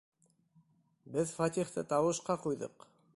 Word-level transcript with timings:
Беҙ 1.17 1.35
Фәтихте 1.35 1.87
тауышҡа 1.93 2.39
ҡуйҙыҡ! 2.47 2.89